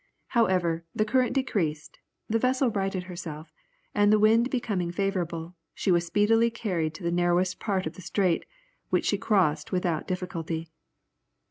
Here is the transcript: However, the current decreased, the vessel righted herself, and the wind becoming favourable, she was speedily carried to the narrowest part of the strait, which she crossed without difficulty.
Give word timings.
However, 0.29 0.83
the 0.95 1.05
current 1.05 1.33
decreased, 1.33 1.99
the 2.27 2.39
vessel 2.39 2.71
righted 2.71 3.03
herself, 3.03 3.53
and 3.93 4.11
the 4.11 4.17
wind 4.17 4.49
becoming 4.49 4.89
favourable, 4.91 5.53
she 5.75 5.91
was 5.91 6.07
speedily 6.07 6.49
carried 6.49 6.95
to 6.95 7.03
the 7.03 7.11
narrowest 7.11 7.59
part 7.59 7.85
of 7.85 7.93
the 7.93 8.01
strait, 8.01 8.43
which 8.89 9.05
she 9.05 9.19
crossed 9.19 9.71
without 9.71 10.07
difficulty. 10.07 10.69